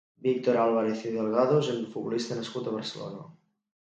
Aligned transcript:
Víctor 0.25 0.55
Álvarez 0.61 1.03
i 1.09 1.11
Delgado 1.17 1.59
és 1.63 1.69
un 1.73 1.83
futbolista 1.97 2.39
nascut 2.39 2.71
a 2.71 2.73
Barcelona. 2.79 3.23